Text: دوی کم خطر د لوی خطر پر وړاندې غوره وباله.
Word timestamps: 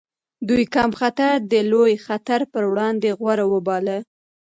دوی 0.47 0.63
کم 0.75 0.91
خطر 0.99 1.33
د 1.51 1.53
لوی 1.71 1.93
خطر 2.05 2.39
پر 2.51 2.63
وړاندې 2.71 3.09
غوره 3.19 3.45
وباله. 3.53 3.97